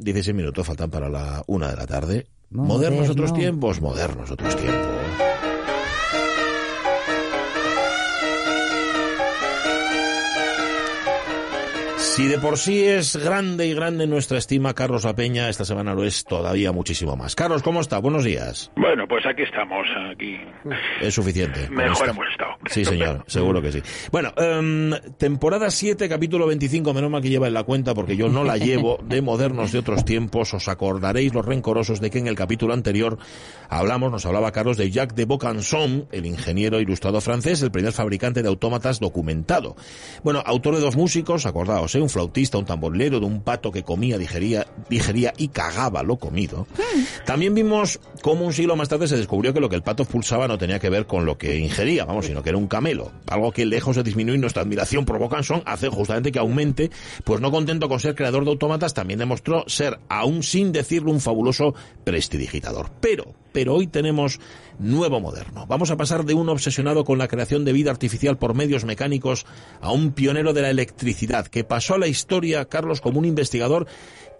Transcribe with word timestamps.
16 0.00 0.34
minutos 0.34 0.66
faltan 0.66 0.90
para 0.90 1.08
la 1.08 1.42
una 1.46 1.70
de 1.70 1.76
la 1.76 1.86
tarde. 1.86 2.26
Modernos 2.50 3.08
otros 3.10 3.34
tiempos, 3.34 3.80
modernos 3.80 4.30
otros 4.30 4.56
tiempos. 4.56 5.35
Si 12.16 12.28
de 12.28 12.38
por 12.38 12.56
sí 12.56 12.82
es 12.82 13.14
grande 13.14 13.66
y 13.66 13.74
grande 13.74 14.06
nuestra 14.06 14.38
estima 14.38 14.72
Carlos 14.72 15.04
Apeña, 15.04 15.50
esta 15.50 15.66
semana 15.66 15.92
lo 15.92 16.02
es 16.02 16.24
todavía 16.24 16.72
muchísimo 16.72 17.14
más. 17.14 17.34
Carlos, 17.34 17.62
¿cómo 17.62 17.82
está? 17.82 17.98
Buenos 17.98 18.24
días. 18.24 18.72
Bueno, 18.74 19.06
pues 19.06 19.26
aquí 19.26 19.42
estamos, 19.42 19.86
aquí. 20.10 20.38
Es 21.02 21.12
suficiente. 21.12 21.68
Mejor 21.70 22.08
hemos 22.08 22.26
estado. 22.32 22.52
Sí, 22.70 22.86
señor, 22.86 23.22
seguro 23.26 23.60
que 23.60 23.70
sí. 23.70 23.82
Bueno, 24.10 24.32
em, 24.38 24.92
temporada 25.18 25.70
7, 25.70 26.08
capítulo 26.08 26.46
25, 26.46 26.94
menos 26.94 27.10
mal 27.10 27.20
que 27.20 27.28
lleva 27.28 27.48
en 27.48 27.52
la 27.52 27.64
cuenta 27.64 27.92
porque 27.92 28.16
yo 28.16 28.30
no 28.30 28.44
la 28.44 28.56
llevo, 28.56 28.98
de 29.02 29.20
modernos 29.20 29.72
de 29.72 29.80
otros 29.80 30.06
tiempos. 30.06 30.54
Os 30.54 30.68
acordaréis 30.68 31.34
los 31.34 31.44
rencorosos 31.44 32.00
de 32.00 32.08
que 32.08 32.18
en 32.18 32.28
el 32.28 32.34
capítulo 32.34 32.72
anterior 32.72 33.18
hablamos, 33.68 34.10
nos 34.10 34.24
hablaba 34.24 34.52
Carlos 34.52 34.78
de 34.78 34.90
Jacques 34.90 35.16
de 35.16 35.26
Bocanson, 35.26 36.08
el 36.12 36.24
ingeniero 36.24 36.80
ilustrado 36.80 37.20
francés, 37.20 37.60
el 37.60 37.70
primer 37.70 37.92
fabricante 37.92 38.42
de 38.42 38.48
autómatas 38.48 39.00
documentado. 39.00 39.76
Bueno, 40.24 40.42
autor 40.46 40.76
de 40.76 40.80
dos 40.80 40.96
músicos, 40.96 41.44
acordaos, 41.44 41.94
¿eh? 41.94 42.05
Un 42.06 42.10
flautista, 42.10 42.56
un 42.56 42.64
tamborlero, 42.64 43.18
de 43.18 43.26
un 43.26 43.42
pato 43.42 43.72
que 43.72 43.82
comía, 43.82 44.16
digería, 44.16 44.66
digería 44.88 45.32
y 45.36 45.48
cagaba 45.48 46.02
lo 46.02 46.16
comido. 46.16 46.66
También 47.24 47.54
vimos 47.54 47.98
cómo 48.22 48.46
un 48.46 48.52
siglo 48.52 48.76
más 48.76 48.88
tarde 48.88 49.08
se 49.08 49.16
descubrió 49.16 49.52
que 49.52 49.60
lo 49.60 49.68
que 49.68 49.76
el 49.76 49.82
pato 49.82 50.04
pulsaba 50.04 50.46
no 50.46 50.56
tenía 50.56 50.78
que 50.78 50.88
ver 50.88 51.06
con 51.06 51.26
lo 51.26 51.36
que 51.36 51.58
ingería, 51.58 52.04
vamos, 52.04 52.26
sino 52.26 52.42
que 52.42 52.50
era 52.50 52.58
un 52.58 52.68
camelo. 52.68 53.10
Algo 53.28 53.50
que 53.50 53.66
lejos 53.66 53.96
de 53.96 54.04
disminuir 54.04 54.38
nuestra 54.38 54.62
admiración 54.62 55.04
por 55.04 55.18
Bocanson 55.18 55.62
hace 55.66 55.88
justamente 55.88 56.30
que 56.30 56.38
aumente, 56.38 56.90
pues 57.24 57.40
no 57.40 57.50
contento 57.50 57.88
con 57.88 57.98
ser 57.98 58.14
creador 58.14 58.44
de 58.44 58.50
autómatas, 58.50 58.94
también 58.94 59.18
demostró 59.18 59.64
ser, 59.66 59.98
aún 60.08 60.42
sin 60.42 60.72
decirlo, 60.72 61.10
un 61.10 61.20
fabuloso 61.20 61.74
prestidigitador. 62.04 62.90
Pero, 63.00 63.34
pero 63.56 63.74
hoy 63.74 63.86
tenemos 63.86 64.38
nuevo 64.78 65.18
moderno. 65.18 65.64
Vamos 65.66 65.90
a 65.90 65.96
pasar 65.96 66.26
de 66.26 66.34
un 66.34 66.50
obsesionado 66.50 67.04
con 67.04 67.16
la 67.16 67.26
creación 67.26 67.64
de 67.64 67.72
vida 67.72 67.90
artificial 67.90 68.36
por 68.36 68.52
medios 68.52 68.84
mecánicos 68.84 69.46
a 69.80 69.92
un 69.92 70.12
pionero 70.12 70.52
de 70.52 70.60
la 70.60 70.68
electricidad 70.68 71.46
que 71.46 71.64
pasó 71.64 71.94
a 71.94 71.98
la 71.98 72.06
historia, 72.06 72.66
Carlos, 72.66 73.00
como 73.00 73.18
un 73.18 73.24
investigador 73.24 73.86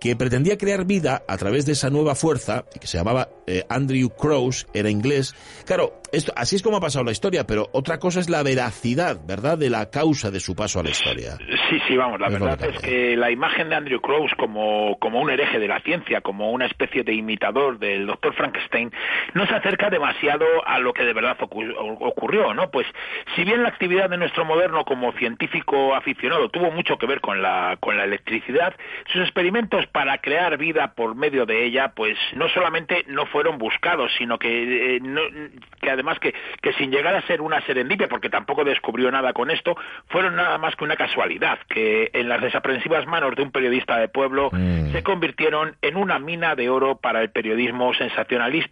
que 0.01 0.17
pretendía 0.17 0.59
crear 0.59 0.85
vida 0.85 1.23
a 1.29 1.37
través 1.37 1.67
de 1.67 1.73
esa 1.73 1.91
nueva 1.91 2.15
fuerza, 2.15 2.65
que 2.81 2.87
se 2.87 2.99
llamaba 2.99 3.29
eh, 3.47 3.65
Andrew 3.69 4.11
Krauss, 4.11 4.67
era 4.75 4.91
inglés. 4.91 5.35
Claro, 5.67 6.01
esto, 6.13 6.33
así 6.37 6.57
es 6.57 6.63
como 6.63 6.77
ha 6.77 6.81
pasado 6.81 7.05
la 7.05 7.13
historia, 7.13 7.47
pero 7.47 7.69
otra 7.73 7.99
cosa 7.99 8.21
es 8.21 8.29
la 8.29 8.43
veracidad, 8.43 9.19
¿verdad?, 9.27 9.59
de 9.59 9.71
la 9.71 9.91
causa 9.91 10.31
de 10.31 10.41
su 10.41 10.55
paso 10.55 10.81
a 10.81 10.83
la 10.83 10.91
historia. 10.91 11.37
Sí, 11.69 11.79
sí, 11.89 11.97
vamos, 11.97 12.21
la 12.21 12.29
verdad 12.29 12.59
es 12.65 12.79
que 12.81 13.17
la 13.17 13.31
imagen 13.31 13.69
de 13.69 13.77
Andrew 13.77 14.01
Krauss 14.01 14.33
como, 14.37 14.99
como 14.99 15.21
un 15.21 15.31
hereje 15.31 15.59
de 15.59 15.69
la 15.69 15.81
ciencia, 15.81 16.21
como 16.21 16.51
una 16.51 16.67
especie 16.67 17.03
de 17.03 17.15
imitador 17.15 17.79
del 17.79 18.07
doctor 18.07 18.35
Frankenstein, 18.35 18.91
no 19.35 19.47
se 19.47 19.55
acerca 19.55 19.91
demasiado 19.91 20.45
a 20.67 20.79
lo 20.79 20.93
que 20.93 21.05
de 21.05 21.13
verdad 21.13 21.37
ocurrió, 21.41 22.55
¿no? 22.55 22.71
Pues 22.71 22.87
si 23.35 23.45
bien 23.45 23.63
la 23.63 23.69
actividad 23.69 24.11
de 24.11 24.17
nuestro 24.17 24.45
moderno 24.45 24.85
como 24.85 25.13
científico 25.13 25.95
aficionado 25.95 26.49
tuvo 26.49 26.71
mucho 26.71 26.97
que 26.99 27.07
ver 27.07 27.21
con 27.21 27.43
la, 27.43 27.77
con 27.81 27.97
la 27.97 28.05
electricidad, 28.05 28.75
sus 29.13 29.23
experimentos 29.23 29.86
para 29.87 30.19
crear 30.19 30.57
vida 30.57 30.95
por 30.95 31.15
medio 31.15 31.47
de 31.47 31.65
ella, 31.65 31.93
pues 31.95 32.17
no 32.35 32.49
solamente 32.49 33.05
no 33.09 33.27
fueron 33.27 33.59
buscados, 33.59 34.13
sino 34.19 34.39
que, 34.39 34.97
eh, 34.97 35.51
que 35.81 35.91
además 35.91 36.19
que, 36.19 36.35
que, 36.61 36.73
sin 36.75 36.91
llegar 36.91 37.15
a 37.15 37.27
ser 37.27 37.41
una 37.41 37.61
serendipia, 37.63 38.09
porque 38.09 38.31
tampoco 38.31 38.65
descubrió 38.65 39.11
nada 39.11 39.33
con 39.33 39.51
esto, 39.51 39.77
fueron 40.09 40.37
nada 40.37 40.59
más 40.59 40.77
que 40.77 40.85
una 40.85 40.97
casualidad, 40.97 41.59
que 41.69 42.11
en 42.13 42.29
las 42.29 42.41
desaprensivas 42.41 43.07
manos 43.07 43.35
de 43.37 43.43
un 43.43 43.51
periodista 43.51 43.99
de 43.99 44.09
pueblo 44.09 44.51
mm. 44.53 44.93
se 44.93 45.03
convirtieron 45.03 45.77
en 45.83 45.97
una 45.97 46.19
mina 46.19 46.55
de 46.55 46.69
oro 46.69 46.97
para 46.97 47.23
el 47.23 47.31
periodismo 47.31 47.93
sensacionalista 47.95 48.67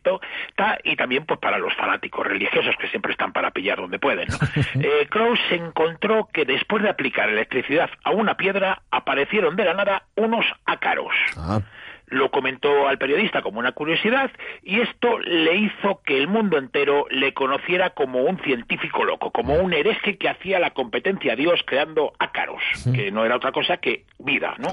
y 0.82 0.96
también 0.96 1.24
pues 1.24 1.40
para 1.40 1.58
los 1.58 1.74
fanáticos 1.74 2.26
religiosos 2.26 2.76
que 2.78 2.88
siempre 2.88 3.12
están 3.12 3.32
donde 3.74 3.98
pueden. 3.98 4.28
¿no? 4.28 4.36
eh, 4.80 5.06
Krauss 5.10 5.40
encontró 5.50 6.28
que 6.32 6.44
después 6.44 6.82
de 6.82 6.90
aplicar 6.90 7.28
electricidad 7.28 7.90
a 8.04 8.10
una 8.10 8.36
piedra 8.36 8.82
aparecieron 8.90 9.56
de 9.56 9.64
la 9.64 9.74
nada 9.74 10.02
unos 10.16 10.44
ácaros 10.66 11.14
Ah. 11.36 11.60
Lo 12.06 12.30
comentó 12.30 12.86
al 12.86 12.98
periodista 12.98 13.42
como 13.42 13.58
una 13.58 13.72
curiosidad 13.72 14.30
y 14.62 14.80
esto 14.80 15.18
le 15.20 15.56
hizo 15.56 16.00
que 16.04 16.18
el 16.18 16.28
mundo 16.28 16.58
entero 16.58 17.06
le 17.10 17.32
conociera 17.32 17.90
como 17.90 18.22
un 18.22 18.38
científico 18.40 19.04
loco, 19.04 19.30
como 19.30 19.54
un 19.54 19.72
hereje 19.72 20.16
que 20.18 20.28
hacía 20.28 20.58
la 20.58 20.70
competencia 20.70 21.32
a 21.32 21.36
Dios 21.36 21.60
creando 21.64 22.12
ácaros, 22.18 22.62
que 22.94 23.10
no 23.10 23.24
era 23.24 23.36
otra 23.36 23.52
cosa 23.52 23.78
que 23.78 24.04
vida, 24.18 24.54
¿no? 24.58 24.68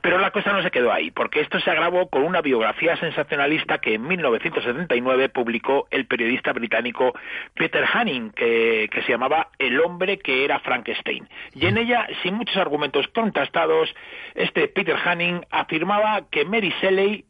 Pero 0.00 0.18
la 0.18 0.30
cosa 0.30 0.52
no 0.52 0.62
se 0.62 0.70
quedó 0.70 0.92
ahí, 0.92 1.10
porque 1.10 1.40
esto 1.40 1.60
se 1.60 1.70
agravó 1.70 2.08
con 2.08 2.22
una 2.22 2.40
biografía 2.40 2.96
sensacionalista 2.96 3.78
que 3.78 3.94
en 3.94 4.06
1979 4.06 5.28
publicó 5.28 5.86
el 5.90 6.06
periodista 6.06 6.52
británico 6.52 7.12
Peter 7.54 7.84
Hanning, 7.92 8.30
que, 8.30 8.88
que 8.90 9.02
se 9.02 9.12
llamaba 9.12 9.48
El 9.58 9.80
hombre 9.80 10.18
que 10.18 10.44
era 10.44 10.60
Frankenstein. 10.60 11.28
Y 11.54 11.66
en 11.66 11.78
ella, 11.78 12.06
sin 12.22 12.34
muchos 12.34 12.56
argumentos 12.56 13.06
contrastados, 13.08 13.94
este 14.34 14.68
Peter 14.68 14.96
Hanning 14.96 15.44
afirmaba 15.50 16.22
que 16.30 16.44
Mary 16.62 16.72
Shelley 16.80 17.24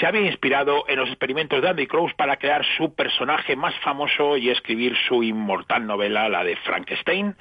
se 0.00 0.06
había 0.06 0.22
inspirado 0.22 0.84
en 0.88 0.98
los 0.98 1.08
experimentos 1.08 1.62
de 1.62 1.68
Andy 1.68 1.86
Krauss 1.86 2.12
para 2.14 2.36
crear 2.36 2.62
su 2.76 2.94
personaje 2.94 3.56
más 3.56 3.74
famoso 3.82 4.36
y 4.36 4.50
escribir 4.50 4.94
su 5.08 5.22
inmortal 5.22 5.86
novela, 5.86 6.28
la 6.28 6.44
de 6.44 6.56
Frankenstein 6.56 7.34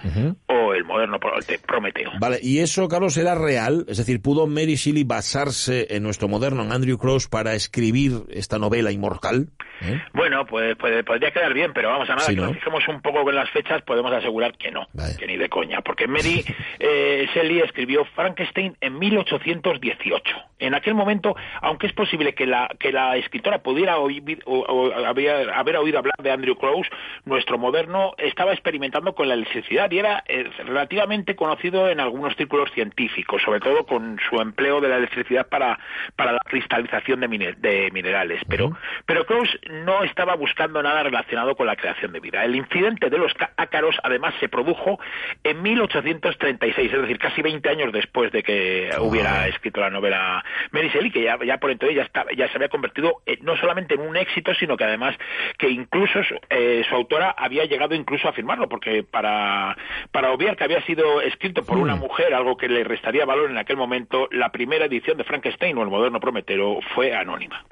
o 0.48 0.74
el 0.74 0.86
moderno 0.86 1.20
Prometeo. 1.20 2.12
Vale, 2.20 2.40
¿y 2.42 2.60
eso, 2.60 2.88
Carlos, 2.88 3.18
era 3.18 3.36
real? 3.36 3.86
Es 3.88 3.98
decir, 3.98 4.22
¿pudo 4.22 4.48
Mary 4.48 4.76
Shelley 4.76 5.04
basarse 5.04 5.88
en 5.90 6.04
nuestro 6.04 6.28
moderno, 6.28 6.64
en 6.64 6.72
Andrew 6.72 6.98
Krauss, 6.98 7.28
para 7.28 7.54
escribir 7.54 8.24
esta 8.30 8.58
novela 8.58 8.92
inmortal? 8.92 9.50
¿Eh? 9.82 10.02
Bueno, 10.14 10.46
pues, 10.46 10.76
podría 10.76 11.32
quedar 11.32 11.54
bien, 11.54 11.72
pero 11.74 11.90
vamos 11.90 12.10
a 12.10 12.16
nada, 12.16 12.28
que 12.28 12.36
nos 12.36 12.54
fijemos 12.54 12.88
un 12.88 13.02
poco 13.02 13.24
con 13.24 13.36
las 13.36 13.50
fechas, 13.52 13.82
podemos 13.84 14.12
asegurar 14.12 14.58
que 14.58 14.72
no, 14.72 14.88
que 15.20 15.28
ni 15.28 15.38
de 15.38 15.50
coña, 15.50 15.82
porque 15.82 16.08
Mary 16.08 16.44
eh, 16.80 17.28
Shelley 17.34 17.60
escribió 17.60 18.06
Frankenstein 18.16 18.76
en 18.82 18.98
1818. 18.98 20.36
En 20.60 20.74
aquel 20.74 20.96
momento, 20.96 21.36
aunque 21.62 21.88
es 21.88 21.94
posible 21.94 22.34
que 22.38 22.46
la, 22.46 22.70
que 22.80 22.94
la 22.94 23.18
escritora 23.18 23.60
pudiera 23.60 23.98
oír, 23.98 24.42
o, 24.46 24.92
haber 24.96 25.76
oído 25.76 26.00
hablar 26.00 26.16
de 26.20 26.32
Andrew 26.32 26.56
Krauss, 26.56 26.88
nuestro 27.26 27.58
moderno 27.58 28.14
estaba 28.18 28.54
experimentando 28.54 29.14
con 29.14 29.28
la 29.28 29.34
electricidad 29.34 29.92
y 29.92 30.00
era 30.00 30.24
eh, 30.28 30.50
relativamente 30.66 31.36
conocido 31.36 31.90
en 31.90 32.00
algunos 32.00 32.36
círculos 32.38 32.72
científicos, 32.72 33.42
sobre 33.42 33.60
todo 33.60 33.86
con 33.86 34.18
su 34.30 34.40
empleo 34.40 34.80
de 34.80 34.88
la 34.88 34.98
electricidad 34.98 35.48
para, 35.48 35.78
para 36.16 36.32
la 36.32 36.42
cristalización 36.46 37.20
de, 37.20 37.56
de 37.58 37.92
minerales. 37.92 38.42
Pero, 38.48 38.78
pero 39.06 39.26
Krauss 39.26 39.60
no 39.70 40.04
estaba 40.04 40.36
buscando 40.36 40.82
nada 40.82 41.04
relacionado 41.04 41.56
con 41.56 41.68
la 41.68 41.76
creación 41.76 42.14
de 42.14 42.20
vida. 42.20 42.46
El 42.46 42.56
incidente 42.56 43.10
de 43.10 43.18
los 43.18 43.34
ácaros, 43.58 43.98
además, 44.04 44.34
se 44.40 44.48
produjo 44.48 45.00
en 45.44 45.62
1836, 45.62 46.94
es 46.94 47.02
decir, 47.02 47.18
casi 47.18 47.42
20 47.42 47.68
años 47.70 47.92
después 47.92 48.32
de 48.32 48.44
que 48.44 48.90
hubiera 49.00 49.48
escrito 49.48 49.82
la 49.82 49.90
novela 49.90 50.44
Mary 50.72 50.90
Shelley, 50.90 51.12
que 51.12 51.24
ya, 51.24 51.38
ya 51.44 51.58
por 51.58 51.72
entonces 51.72 51.96
ya, 51.96 52.04
estaba, 52.04 52.27
ya 52.36 52.48
se 52.50 52.56
había 52.56 52.70
convertido 52.70 53.22
no 53.42 53.58
solamente 53.58 53.96
en 53.96 54.02
un 54.02 54.18
éxito, 54.18 54.54
sino 54.56 54.78
que 54.78 54.84
además 54.84 55.16
que 55.58 55.70
incluso 55.70 56.20
eh, 56.50 56.84
su 56.88 56.96
autora 56.96 57.36
había 57.38 57.66
llegado 57.66 57.96
incluso 57.96 58.28
a 58.28 58.34
firmarlo, 58.34 58.68
porque 58.68 59.04
para, 59.04 59.78
para 60.12 60.32
obviar 60.32 60.56
que 60.56 60.64
había 60.64 60.82
sido 60.86 61.22
escrito 61.22 61.64
por 61.64 61.78
una 61.78 61.96
mujer, 61.96 62.34
algo 62.34 62.58
que 62.58 62.68
le 62.68 62.84
restaría 62.84 63.26
valor 63.26 63.50
en 63.50 63.58
aquel 63.58 63.78
momento, 63.78 64.28
la 64.32 64.52
primera 64.52 64.86
edición 64.86 65.18
de 65.18 65.24
Frankenstein 65.24 65.78
o 65.78 65.84
el 65.84 65.90
moderno 65.90 66.20
Prometero 66.20 66.80
fue 66.94 67.16
anónima. 67.16 67.66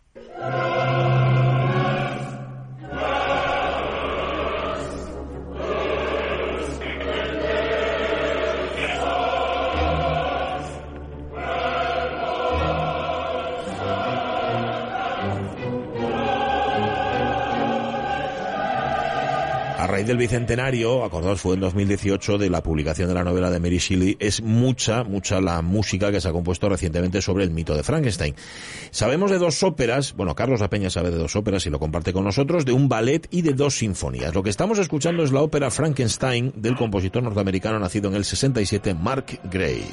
A 19.86 19.88
raíz 19.88 20.08
del 20.08 20.18
bicentenario, 20.18 21.04
acordaos, 21.04 21.40
fue 21.42 21.54
en 21.54 21.60
2018 21.60 22.40
de 22.40 22.50
la 22.50 22.64
publicación 22.64 23.08
de 23.08 23.14
la 23.14 23.24
novela 23.24 23.52
de 23.52 23.60
Mary 23.60 23.78
Shelley, 23.78 24.18
es 24.20 24.42
mucha, 24.42 25.04
mucha 25.04 25.40
la 25.40 25.62
música 25.62 26.12
que 26.12 26.20
se 26.20 26.28
ha 26.28 26.32
compuesto 26.32 26.68
recientemente 26.68 27.22
sobre 27.22 27.44
el 27.44 27.52
mito 27.52 27.76
de 27.76 27.84
Frankenstein. 27.84 28.34
Sabemos 28.90 29.30
de 29.30 29.38
dos 29.38 29.62
óperas, 29.62 30.16
bueno, 30.16 30.34
Carlos 30.34 30.64
Apeña 30.64 30.90
sabe 30.90 31.12
de 31.12 31.18
dos 31.18 31.36
óperas 31.36 31.68
y 31.68 31.70
lo 31.70 31.78
comparte 31.78 32.14
con 32.14 32.24
nosotros, 32.24 32.66
de 32.66 32.72
un 32.72 32.90
ballet 32.90 33.28
y 33.30 33.44
de 33.44 33.54
dos 33.54 33.76
sinfonías. 33.78 34.34
Lo 34.34 34.42
que 34.42 34.50
estamos 34.50 34.80
escuchando 34.80 35.24
es 35.24 35.32
la 35.32 35.42
ópera 35.42 35.70
Frankenstein 35.70 36.52
del 36.56 36.76
compositor 36.76 37.22
norteamericano 37.22 37.78
nacido 37.78 38.10
en 38.10 38.16
el 38.16 38.26
67, 38.26 38.96
Mark 38.96 39.40
Gray 39.52 39.86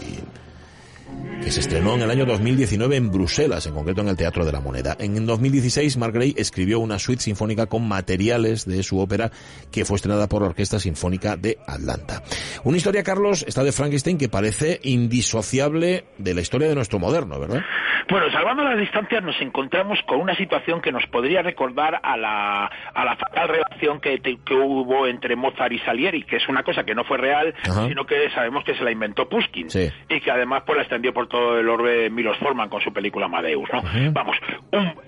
se 1.53 1.61
estrenó 1.61 1.97
en 1.97 2.01
el 2.01 2.11
año 2.11 2.25
2019 2.25 2.97
en 2.97 3.11
Bruselas, 3.11 3.67
en 3.67 3.75
concreto 3.75 4.01
en 4.01 4.09
el 4.09 4.17
Teatro 4.17 4.47
de 4.47 4.53
la 4.53 4.61
Moneda. 4.61 4.97
En 4.99 5.27
2016, 5.27 5.99
Mark 5.99 6.15
Gray 6.15 6.35
escribió 6.39 6.81
una 6.81 6.99
suite 6.99 7.23
sinfónica 7.23 7.67
con 7.67 7.87
materiales 7.87 8.65
de 8.65 8.83
su 8.83 8.99
ópera 8.99 9.31
que 9.71 9.85
fue 9.85 9.97
estrenada 9.97 10.31
por 10.31 10.41
la 10.41 10.49
Orquesta 10.49 10.81
Sinfónica 10.81 11.37
de 11.37 11.59
Atlanta. 11.67 12.23
Una 12.65 12.79
historia, 12.79 13.03
Carlos, 13.03 13.45
está 13.47 13.63
de 13.65 13.73
Frankenstein 13.73 14.17
que 14.17 14.31
parece 14.31 14.81
indisociable 14.83 16.07
de 16.17 16.33
la 16.33 16.41
historia 16.41 16.69
de 16.69 16.75
nuestro 16.75 16.99
moderno, 16.99 17.39
¿verdad? 17.39 17.61
Bueno, 18.09 18.31
salvando 18.31 18.65
las 18.65 18.79
distancias 18.79 19.23
nos 19.23 19.41
encontramos 19.41 19.99
con 20.07 20.21
una 20.21 20.35
situación 20.37 20.81
que 20.81 20.93
nos 20.93 21.07
podría 21.07 21.43
recordar 21.43 22.01
a 22.03 22.17
la, 22.17 22.67
a 22.67 23.05
la 23.05 23.17
fatal 23.17 23.49
relación 23.49 24.01
que, 24.01 24.21
que 24.21 24.55
hubo 24.55 25.07
entre 25.07 25.37
Mozart 25.37 25.73
y 25.73 25.79
Salieri, 25.81 26.25
que 26.25 26.37
es 26.37 26.49
una 26.49 26.63
cosa 26.63 26.85
que 26.85 26.95
no 26.95 27.05
fue 27.05 27.19
real, 27.19 27.55
sino 27.63 28.05
que 28.07 28.31
sabemos 28.31 28.65
que 28.65 28.75
se 28.75 28.85
la 28.85 28.91
inventó 28.91 29.29
Pushkin 29.29 29.69
y 30.09 30.21
que 30.21 30.31
además 30.31 30.63
pues 30.67 30.77
la 30.77 30.83
extendió 30.83 31.13
por 31.13 31.29
todo 31.29 31.59
el 31.59 31.69
orbe 31.69 32.11
Milos 32.11 32.37
Forman 32.39 32.69
con 32.69 32.81
su 32.81 32.93
película 32.93 33.27
Amadeus, 33.27 33.69
¿no? 33.73 33.83
Vamos, 34.13 34.37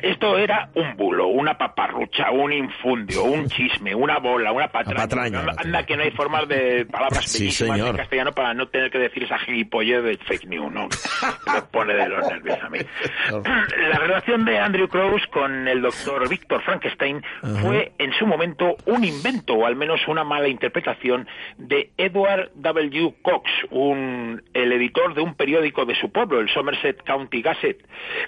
esto 0.00 0.38
era 0.38 0.68
un 0.74 0.96
bulo, 0.96 1.28
una 1.28 1.56
paparrucha, 1.56 2.30
un 2.30 2.52
infundio, 2.52 3.24
un 3.24 3.48
chisme, 3.48 3.94
una 3.94 4.18
bola, 4.18 4.52
una 4.52 4.68
patraña. 4.68 5.44
anda, 5.56 5.84
que 5.84 5.96
no 5.96 6.02
hay 6.02 6.10
formas 6.10 6.48
de 6.48 6.86
palabras 6.86 7.24
sí, 7.30 7.50
en 7.64 7.96
castellano 7.96 8.32
para 8.32 8.54
no 8.54 8.68
tener 8.68 8.90
que 8.90 8.98
decir 8.98 9.24
esa 9.24 9.38
gilipollez 9.38 10.02
de 10.02 10.16
fake 10.18 10.46
news, 10.46 10.72
¿no? 10.72 10.88
Me 11.52 11.62
pone 11.70 11.94
de 11.94 12.08
los 12.08 12.28
nervios 12.28 12.58
a 12.62 12.68
mí. 12.68 12.78
La 13.90 13.98
relación 13.98 14.44
de 14.44 14.58
Andrew 14.58 14.88
Krauss 14.88 15.26
con 15.28 15.68
el 15.68 15.82
doctor 15.82 16.28
Víctor 16.28 16.62
Frankenstein 16.62 17.22
fue 17.60 17.92
en 17.98 18.12
su 18.14 18.26
momento 18.26 18.76
un 18.86 19.04
invento, 19.04 19.54
o 19.54 19.66
al 19.66 19.76
menos 19.76 20.00
una 20.08 20.24
mala 20.24 20.48
interpretación, 20.48 21.26
de 21.58 21.90
Edward 21.96 22.50
W. 22.54 23.14
Cox, 23.22 23.50
un, 23.70 24.42
el 24.52 24.72
editor 24.72 25.14
de 25.14 25.20
un 25.20 25.34
periódico 25.34 25.84
de 25.84 25.94
su 25.94 26.10
pueblo, 26.10 26.40
el 26.40 26.48
Somerset 26.50 27.02
County 27.04 27.42
Gazette, 27.42 27.84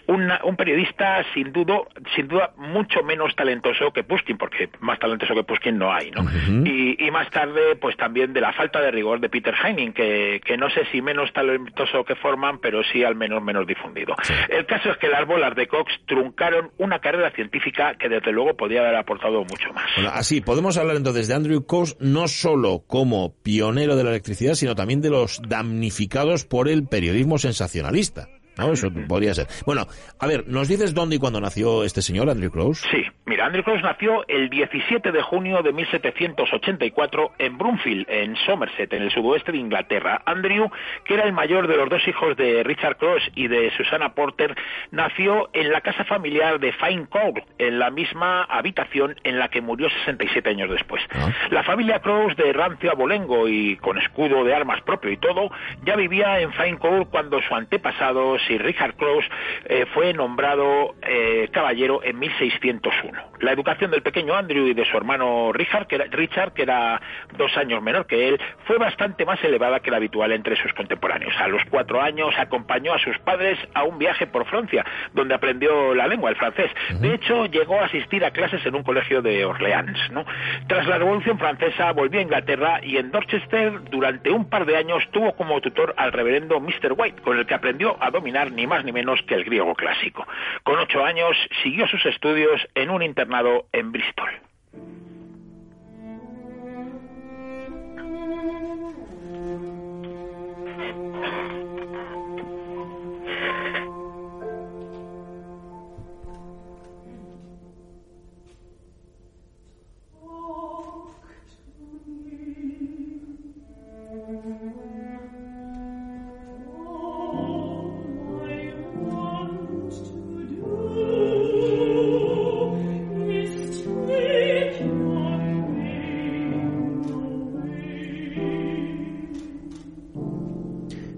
un 0.06 0.56
periodista 0.56 1.24
sin 1.34 1.52
duda, 1.52 1.78
sin 2.14 2.28
duda 2.28 2.52
mucho 2.56 3.02
menos 3.02 3.34
talentoso 3.36 3.92
que 3.92 4.04
Pushkin, 4.04 4.38
porque 4.38 4.68
más 4.80 4.98
talentoso 4.98 5.34
que 5.34 5.44
Pushkin 5.44 5.78
no 5.78 5.92
hay, 5.92 6.10
¿no? 6.10 6.22
y, 6.64 7.10
más 7.10 7.30
tarde, 7.30 7.76
pues 7.76 7.96
también 7.96 8.32
de 8.32 8.40
la 8.40 8.52
falta 8.52 8.80
de 8.80 8.90
rigor 8.90 9.20
de 9.20 9.28
Peter 9.28 9.54
Heining, 9.54 9.92
que, 9.92 10.40
que 10.44 10.56
no 10.56 10.68
sé 10.70 10.84
si 10.92 11.00
menos 11.00 11.32
talentoso 11.32 12.04
que 12.04 12.14
Forman, 12.14 12.58
pero 12.58 12.82
sí 12.84 13.04
al 13.04 13.14
menos 13.14 13.42
menos 13.42 13.66
difundido. 13.66 14.14
El 14.48 14.66
caso 14.66 14.90
es 14.90 14.98
que 14.98 15.08
las 15.08 15.26
bolas 15.26 15.54
de 15.54 15.66
Cox 15.66 15.92
truncaron 16.06 16.70
una 16.78 16.98
carrera 17.00 17.30
científica 17.32 17.94
que 17.98 18.08
desde 18.08 18.32
luego 18.32 18.56
podía 18.56 18.80
haber 18.80 18.96
aportado 18.96 19.44
mucho 19.44 19.72
más. 19.72 19.86
así, 20.12 20.40
podemos 20.40 20.76
hablar 20.76 20.96
entonces 20.96 21.28
de 21.28 21.34
Andrew 21.34 21.64
Cox 21.66 21.96
no 22.00 22.28
solo 22.28 22.84
como 22.86 23.34
pionero 23.42 23.96
de 23.96 24.04
la 24.04 24.10
electricidad, 24.10 24.54
sino 24.54 24.74
también 24.74 25.00
de 25.00 25.10
los 25.10 25.40
damnificados 25.46 26.44
por 26.44 26.68
el 26.68 26.86
periodismo 26.86 27.38
sensacionalista. 27.38 28.28
¿no? 28.56 28.72
Eso 28.72 28.88
podría 29.06 29.34
ser. 29.34 29.48
Bueno, 29.66 29.86
a 30.18 30.26
ver, 30.26 30.48
¿nos 30.48 30.68
dices 30.68 30.94
dónde 30.94 31.16
y 31.16 31.18
cuándo 31.18 31.40
nació 31.40 31.84
este 31.84 32.02
señor, 32.02 32.30
Andrew 32.30 32.50
Close? 32.50 32.86
Sí, 32.90 33.02
mira, 33.26 33.46
Andrew 33.46 33.62
Close 33.62 33.82
nació 33.82 34.24
el 34.28 34.48
17 34.48 35.12
de 35.12 35.22
junio 35.22 35.62
de 35.62 35.72
1784 35.72 37.32
en 37.38 37.58
Broomfield, 37.58 38.06
en 38.08 38.36
Somerset, 38.36 38.92
en 38.92 39.02
el 39.02 39.10
sudoeste 39.10 39.52
de 39.52 39.58
Inglaterra. 39.58 40.22
Andrew, 40.24 40.70
que 41.04 41.14
era 41.14 41.24
el 41.24 41.32
mayor 41.32 41.66
de 41.68 41.76
los 41.76 41.88
dos 41.88 42.06
hijos 42.08 42.36
de 42.36 42.62
Richard 42.62 42.96
Close 42.96 43.30
y 43.34 43.48
de 43.48 43.70
Susana 43.76 44.14
Porter, 44.14 44.54
nació 44.90 45.50
en 45.52 45.72
la 45.72 45.80
casa 45.80 46.04
familiar 46.04 46.58
de 46.60 46.72
Fine 46.72 47.06
Court, 47.06 47.44
en 47.58 47.78
la 47.78 47.90
misma 47.90 48.44
habitación 48.44 49.16
en 49.24 49.38
la 49.38 49.48
que 49.48 49.60
murió 49.60 49.90
67 49.90 50.48
años 50.48 50.70
después. 50.70 51.02
Ah. 51.12 51.30
La 51.50 51.62
familia 51.62 52.00
Close 52.00 52.34
de 52.36 52.52
rancio 52.52 52.90
abolengo 52.90 53.48
y 53.48 53.76
con 53.76 53.98
escudo 53.98 54.44
de 54.44 54.54
armas 54.54 54.80
propio 54.82 55.10
y 55.10 55.16
todo, 55.16 55.50
ya 55.84 55.96
vivía 55.96 56.40
en 56.40 56.52
Fine 56.52 56.78
Court 56.78 57.10
cuando 57.10 57.40
su 57.42 57.54
antepasado 57.54 58.36
y 58.48 58.58
Richard 58.58 58.94
Cross 58.96 59.24
eh, 59.64 59.86
fue 59.94 60.12
nombrado 60.12 60.94
eh, 61.02 61.48
caballero 61.52 62.02
en 62.02 62.18
1601. 62.18 63.15
La 63.40 63.52
educación 63.52 63.90
del 63.90 64.02
pequeño 64.02 64.34
Andrew 64.34 64.66
y 64.66 64.74
de 64.74 64.84
su 64.84 64.96
hermano 64.96 65.52
Richard 65.52 65.86
que, 65.86 65.96
era, 65.96 66.04
Richard, 66.06 66.52
que 66.52 66.62
era 66.62 67.00
dos 67.36 67.56
años 67.56 67.82
menor 67.82 68.06
que 68.06 68.28
él, 68.28 68.40
fue 68.66 68.78
bastante 68.78 69.24
más 69.24 69.42
elevada 69.44 69.80
que 69.80 69.90
la 69.90 69.98
habitual 69.98 70.32
entre 70.32 70.56
sus 70.56 70.72
contemporáneos. 70.72 71.34
A 71.38 71.48
los 71.48 71.62
cuatro 71.70 72.00
años 72.00 72.34
acompañó 72.38 72.94
a 72.94 72.98
sus 72.98 73.18
padres 73.18 73.58
a 73.74 73.84
un 73.84 73.98
viaje 73.98 74.26
por 74.26 74.46
Francia, 74.46 74.84
donde 75.12 75.34
aprendió 75.34 75.94
la 75.94 76.06
lengua, 76.06 76.30
el 76.30 76.36
francés. 76.36 76.70
De 77.00 77.14
hecho, 77.14 77.46
llegó 77.46 77.80
a 77.80 77.86
asistir 77.86 78.24
a 78.24 78.30
clases 78.30 78.64
en 78.64 78.74
un 78.74 78.82
colegio 78.82 79.22
de 79.22 79.44
Orleans. 79.44 79.98
¿no? 80.10 80.24
Tras 80.66 80.86
la 80.86 80.98
Revolución 80.98 81.38
Francesa, 81.38 81.92
volvió 81.92 82.20
a 82.20 82.22
Inglaterra 82.22 82.80
y 82.82 82.96
en 82.96 83.10
Dorchester, 83.10 83.84
durante 83.90 84.30
un 84.30 84.48
par 84.48 84.66
de 84.66 84.76
años, 84.76 85.02
tuvo 85.12 85.34
como 85.34 85.60
tutor 85.60 85.94
al 85.96 86.12
reverendo 86.12 86.60
Mr. 86.60 86.94
White, 86.96 87.22
con 87.22 87.38
el 87.38 87.46
que 87.46 87.54
aprendió 87.54 87.96
a 88.00 88.10
dominar 88.10 88.52
ni 88.52 88.66
más 88.66 88.84
ni 88.84 88.92
menos 88.92 89.20
que 89.22 89.34
el 89.34 89.44
griego 89.44 89.74
clásico. 89.74 90.26
Con 90.62 90.78
ocho 90.78 91.04
años 91.04 91.36
siguió 91.62 91.86
sus 91.88 92.04
estudios 92.06 92.66
en 92.74 92.90
un 92.90 93.02
internado 93.06 93.68
en 93.72 93.92
Bristol. 93.92 94.28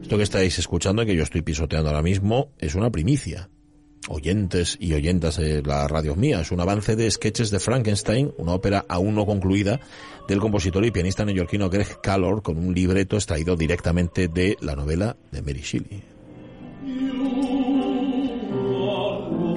Esto 0.08 0.16
que 0.16 0.22
estáis 0.22 0.58
escuchando 0.58 1.04
que 1.04 1.14
yo 1.14 1.22
estoy 1.22 1.42
pisoteando 1.42 1.90
ahora 1.90 2.00
mismo 2.00 2.54
es 2.56 2.74
una 2.74 2.88
primicia. 2.88 3.50
Oyentes 4.08 4.78
y 4.80 4.94
oyentas 4.94 5.36
de 5.36 5.60
la 5.60 5.86
radio 5.86 6.16
mía, 6.16 6.40
es 6.40 6.50
un 6.50 6.60
avance 6.60 6.96
de 6.96 7.10
sketches 7.10 7.50
de 7.50 7.60
Frankenstein, 7.60 8.32
una 8.38 8.54
ópera 8.54 8.86
aún 8.88 9.14
no 9.14 9.26
concluida 9.26 9.80
del 10.26 10.40
compositor 10.40 10.82
y 10.86 10.90
pianista 10.90 11.26
neoyorquino 11.26 11.68
Greg 11.68 12.00
Callor 12.00 12.40
con 12.40 12.56
un 12.56 12.74
libreto 12.74 13.16
extraído 13.16 13.54
directamente 13.54 14.28
de 14.28 14.56
la 14.62 14.74
novela 14.74 15.14
de 15.30 15.42
Mary 15.42 15.60
Shelley. 15.60 16.17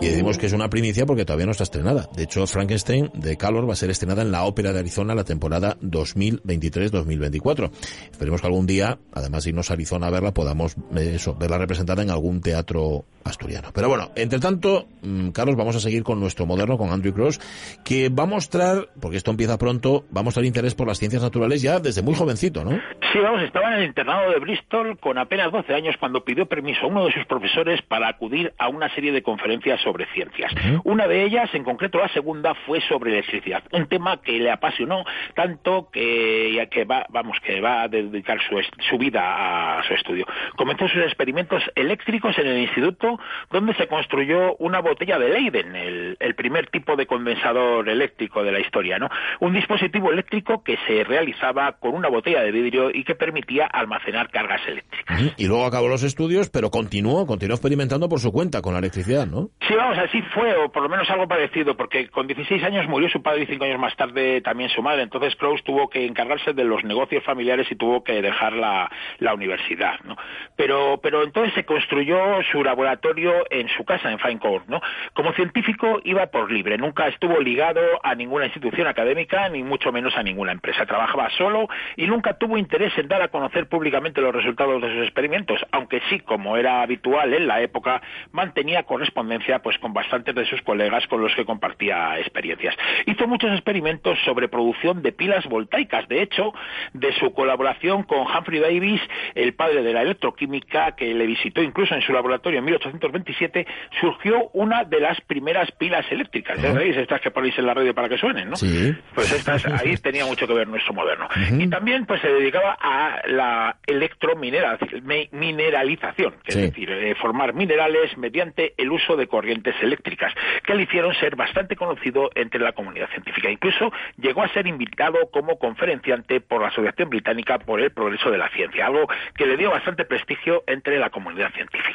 Y 0.01 0.07
decimos 0.07 0.39
que 0.39 0.47
es 0.47 0.53
una 0.53 0.67
primicia 0.67 1.05
porque 1.05 1.25
todavía 1.25 1.45
no 1.45 1.51
está 1.51 1.63
estrenada. 1.63 2.07
De 2.15 2.23
hecho, 2.23 2.47
Frankenstein 2.47 3.11
de 3.13 3.37
Calor 3.37 3.69
va 3.69 3.73
a 3.73 3.75
ser 3.75 3.91
estrenada 3.91 4.23
en 4.23 4.31
la 4.31 4.45
Ópera 4.45 4.73
de 4.73 4.79
Arizona 4.79 5.13
la 5.13 5.23
temporada 5.23 5.77
2023-2024. 5.79 7.69
Esperemos 8.11 8.41
que 8.41 8.47
algún 8.47 8.65
día, 8.65 8.97
además 9.13 9.43
de 9.43 9.51
irnos 9.51 9.69
a 9.69 9.73
Arizona 9.73 10.07
a 10.07 10.09
verla, 10.09 10.33
podamos 10.33 10.75
eh, 10.97 11.19
verla 11.39 11.59
representada 11.59 12.01
en 12.01 12.09
algún 12.09 12.41
teatro 12.41 13.05
asturiano. 13.23 13.69
Pero 13.75 13.89
bueno, 13.89 14.09
entre 14.15 14.39
tanto, 14.39 14.87
mm, 15.03 15.29
Carlos, 15.29 15.55
vamos 15.55 15.75
a 15.75 15.79
seguir 15.79 16.01
con 16.01 16.19
nuestro 16.19 16.47
moderno, 16.47 16.79
con 16.79 16.89
Andrew 16.89 17.13
Cross, 17.13 17.39
que 17.85 18.09
va 18.09 18.23
a 18.23 18.25
mostrar, 18.25 18.87
porque 18.99 19.17
esto 19.17 19.29
empieza 19.29 19.59
pronto, 19.59 20.05
va 20.15 20.21
a 20.21 20.23
mostrar 20.23 20.45
interés 20.47 20.73
por 20.73 20.87
las 20.87 20.97
ciencias 20.97 21.21
naturales 21.21 21.61
ya 21.61 21.79
desde 21.79 22.01
muy 22.01 22.15
jovencito, 22.15 22.63
¿no? 22.63 22.71
Sí, 23.13 23.19
vamos, 23.19 23.43
estaba 23.43 23.75
en 23.75 23.81
el 23.81 23.85
internado 23.85 24.31
de 24.31 24.39
Bristol 24.39 24.97
con 24.97 25.19
apenas 25.19 25.51
12 25.51 25.75
años 25.75 25.95
cuando 25.99 26.23
pidió 26.23 26.47
permiso 26.47 26.85
a 26.85 26.87
uno 26.87 27.05
de 27.05 27.11
sus 27.11 27.25
profesores 27.25 27.81
para 27.83 28.09
acudir 28.09 28.51
a 28.57 28.67
una 28.67 28.91
serie 28.95 29.11
de 29.11 29.21
conferencias 29.21 29.79
sobre 29.81 29.90
sobre 29.91 30.05
ciencias. 30.13 30.53
Una 30.85 31.05
de 31.07 31.25
ellas, 31.25 31.49
en 31.53 31.63
concreto 31.63 31.97
la 31.97 32.07
segunda, 32.09 32.53
fue 32.65 32.79
sobre 32.87 33.11
electricidad, 33.11 33.63
un 33.73 33.87
tema 33.87 34.21
que 34.21 34.33
le 34.39 34.49
apasionó 34.49 35.03
tanto 35.35 35.89
que, 35.91 36.65
que 36.71 36.85
va, 36.85 37.05
vamos, 37.09 37.37
que 37.43 37.59
va 37.59 37.83
a 37.83 37.87
dedicar 37.89 38.39
su, 38.47 38.55
su 38.89 38.97
vida 38.97 39.79
a 39.79 39.83
su 39.83 39.93
estudio. 39.93 40.25
Comenzó 40.55 40.87
sus 40.87 41.03
experimentos 41.03 41.61
eléctricos 41.75 42.37
en 42.37 42.47
el 42.47 42.59
instituto, 42.59 43.19
donde 43.51 43.73
se 43.75 43.87
construyó 43.87 44.55
una 44.57 44.79
botella 44.79 45.19
de 45.19 45.29
Leiden, 45.29 45.75
el, 45.75 46.17
el 46.19 46.35
primer 46.35 46.67
tipo 46.67 46.95
de 46.95 47.05
condensador 47.05 47.89
eléctrico 47.89 48.43
de 48.43 48.51
la 48.51 48.59
historia, 48.59 48.97
¿no? 48.97 49.09
Un 49.41 49.53
dispositivo 49.53 50.11
eléctrico 50.11 50.63
que 50.63 50.77
se 50.87 51.03
realizaba 51.03 51.73
con 51.73 51.95
una 51.95 52.07
botella 52.07 52.41
de 52.43 52.51
vidrio 52.51 52.91
y 52.93 53.03
que 53.03 53.15
permitía 53.15 53.65
almacenar 53.65 54.29
cargas 54.29 54.61
eléctricas. 54.67 55.33
Y 55.35 55.47
luego 55.47 55.65
acabó 55.65 55.89
los 55.89 56.03
estudios, 56.03 56.49
pero 56.49 56.69
continuó, 56.69 57.25
continuó 57.25 57.55
experimentando 57.55 58.07
por 58.07 58.19
su 58.19 58.31
cuenta 58.31 58.61
con 58.61 58.73
la 58.73 58.79
electricidad, 58.79 59.27
¿no? 59.27 59.49
Sí, 59.67 59.73
Vamos, 59.81 59.97
así 59.97 60.21
fue, 60.21 60.55
o 60.57 60.71
por 60.71 60.83
lo 60.83 60.89
menos 60.89 61.09
algo 61.09 61.27
parecido, 61.27 61.75
porque 61.75 62.07
con 62.09 62.27
16 62.27 62.63
años 62.63 62.87
murió 62.87 63.09
su 63.09 63.23
padre 63.23 63.41
y 63.41 63.45
cinco 63.47 63.63
años 63.63 63.79
más 63.79 63.95
tarde 63.95 64.39
también 64.41 64.69
su 64.69 64.83
madre. 64.83 65.01
Entonces 65.01 65.35
Krauss 65.35 65.63
tuvo 65.63 65.89
que 65.89 66.05
encargarse 66.05 66.53
de 66.53 66.63
los 66.63 66.83
negocios 66.83 67.23
familiares 67.23 67.65
y 67.71 67.75
tuvo 67.75 68.03
que 68.03 68.21
dejar 68.21 68.53
la, 68.53 68.91
la 69.17 69.33
universidad, 69.33 69.99
¿no? 70.03 70.17
Pero, 70.55 70.99
pero 71.01 71.23
entonces 71.23 71.55
se 71.55 71.65
construyó 71.65 72.15
su 72.51 72.63
laboratorio 72.63 73.33
en 73.49 73.69
su 73.69 73.83
casa, 73.83 74.11
en 74.11 74.19
Fine 74.19 74.37
Court, 74.37 74.67
¿no? 74.67 74.81
Como 75.13 75.33
científico 75.33 75.99
iba 76.03 76.27
por 76.27 76.51
libre, 76.51 76.77
nunca 76.77 77.07
estuvo 77.07 77.39
ligado 77.39 77.81
a 78.03 78.13
ninguna 78.13 78.45
institución 78.45 78.85
académica, 78.85 79.49
ni 79.49 79.63
mucho 79.63 79.91
menos 79.91 80.15
a 80.15 80.21
ninguna 80.21 80.51
empresa. 80.51 80.85
Trabajaba 80.85 81.31
solo 81.31 81.67
y 81.95 82.05
nunca 82.05 82.37
tuvo 82.37 82.59
interés 82.59 82.95
en 82.99 83.07
dar 83.07 83.23
a 83.23 83.29
conocer 83.29 83.67
públicamente 83.67 84.21
los 84.21 84.35
resultados 84.35 84.79
de 84.79 84.93
sus 84.93 85.03
experimentos, 85.05 85.59
aunque 85.71 86.03
sí, 86.07 86.19
como 86.19 86.55
era 86.55 86.83
habitual 86.83 87.33
en 87.33 87.47
la 87.47 87.61
época, 87.61 87.99
mantenía 88.31 88.83
correspondencia 88.83 89.57
pues 89.63 89.70
con 89.79 89.93
bastantes 89.93 90.35
de 90.35 90.45
sus 90.45 90.61
colegas 90.61 91.05
con 91.07 91.21
los 91.21 91.33
que 91.35 91.45
compartía 91.45 92.19
experiencias. 92.19 92.75
Hizo 93.05 93.27
muchos 93.27 93.51
experimentos 93.51 94.17
sobre 94.25 94.47
producción 94.47 95.01
de 95.01 95.11
pilas 95.11 95.45
voltaicas. 95.45 96.07
De 96.07 96.21
hecho, 96.21 96.53
de 96.93 97.13
su 97.13 97.33
colaboración 97.33 98.03
con 98.03 98.19
Humphrey 98.19 98.59
Davis, 98.59 99.01
el 99.35 99.53
padre 99.53 99.83
de 99.83 99.93
la 99.93 100.01
electroquímica, 100.01 100.95
que 100.95 101.13
le 101.13 101.25
visitó 101.25 101.61
incluso 101.61 101.95
en 101.95 102.01
su 102.01 102.13
laboratorio 102.13 102.59
en 102.59 102.65
1827, 102.65 103.65
surgió 103.99 104.49
una 104.53 104.83
de 104.83 104.99
las 104.99 105.19
primeras 105.21 105.71
pilas 105.71 106.05
eléctricas. 106.11 106.61
¿Ya 106.61 106.73
veis? 106.73 106.97
Estas 106.97 107.21
que 107.21 107.31
ponéis 107.31 107.57
en 107.57 107.65
la 107.65 107.73
radio 107.73 107.93
para 107.93 108.09
que 108.09 108.17
suenen, 108.17 108.49
¿no? 108.49 108.55
Sí. 108.55 108.93
Pues 109.13 109.31
estas, 109.31 109.65
ahí 109.65 109.95
tenía 109.97 110.25
mucho 110.25 110.47
que 110.47 110.53
ver 110.53 110.67
nuestro 110.67 110.93
moderno. 110.93 111.27
Y 111.57 111.69
también 111.69 112.05
pues 112.05 112.21
se 112.21 112.27
dedicaba 112.27 112.77
a 112.79 113.21
la 113.27 113.77
electromineralización, 113.85 116.35
es 116.45 116.55
decir, 116.55 116.91
eh, 116.91 117.15
formar 117.15 117.53
minerales 117.53 118.17
mediante 118.17 118.73
el 118.77 118.91
uso 118.91 119.15
de 119.15 119.27
que 119.61 120.75
le 120.75 120.83
hicieron 120.83 121.13
ser 121.15 121.35
bastante 121.35 121.75
conocido 121.75 122.29
entre 122.35 122.59
la 122.59 122.73
comunidad 122.73 123.09
científica. 123.09 123.49
Incluso 123.49 123.91
llegó 124.17 124.43
a 124.43 124.49
ser 124.49 124.67
invitado 124.67 125.29
como 125.31 125.57
conferenciante 125.57 126.41
por 126.41 126.61
la 126.61 126.69
Asociación 126.69 127.09
Británica 127.09 127.59
por 127.59 127.81
el 127.81 127.91
Progreso 127.91 128.31
de 128.31 128.37
la 128.37 128.49
Ciencia, 128.49 128.87
algo 128.87 129.07
que 129.35 129.45
le 129.45 129.57
dio 129.57 129.71
bastante 129.71 130.05
prestigio 130.05 130.63
entre 130.67 130.99
la 130.99 131.09
comunidad 131.09 131.51
científica. 131.53 131.90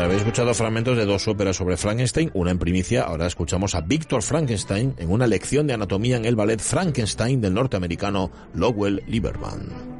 Habéis 0.00 0.20
escuchado 0.20 0.54
fragmentos 0.54 0.96
de 0.96 1.04
dos 1.04 1.28
óperas 1.28 1.56
sobre 1.56 1.76
Frankenstein, 1.76 2.30
una 2.32 2.50
en 2.50 2.58
primicia, 2.58 3.02
ahora 3.02 3.26
escuchamos 3.26 3.74
a 3.74 3.82
Víctor 3.82 4.22
Frankenstein 4.22 4.94
en 4.96 5.10
una 5.10 5.26
lección 5.26 5.66
de 5.66 5.74
anatomía 5.74 6.16
en 6.16 6.24
el 6.24 6.34
ballet 6.34 6.60
Frankenstein 6.60 7.42
del 7.42 7.52
norteamericano 7.52 8.30
Lowell 8.54 9.02
Lieberman. 9.06 9.91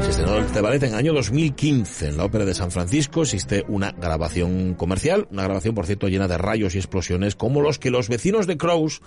Se 0.00 0.10
estrenó 0.10 0.38
este 0.38 0.60
ballet 0.60 0.82
en 0.82 0.90
el 0.90 0.96
año 0.96 1.12
2015 1.12 2.08
en 2.08 2.16
la 2.16 2.24
Ópera 2.24 2.44
de 2.44 2.52
San 2.52 2.70
Francisco. 2.70 3.22
Existe 3.22 3.64
una 3.68 3.92
grabación 3.92 4.74
comercial, 4.74 5.26
una 5.30 5.44
grabación, 5.44 5.74
por 5.74 5.86
cierto, 5.86 6.08
llena 6.08 6.28
de 6.28 6.36
rayos 6.36 6.74
y 6.74 6.78
explosiones, 6.78 7.36
como 7.36 7.62
los 7.62 7.78
que 7.78 7.90
los 7.90 8.08
vecinos 8.08 8.46
de 8.46 8.58
Crows 8.58 9.00